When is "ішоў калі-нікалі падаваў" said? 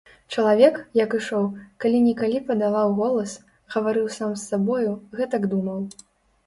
1.17-2.97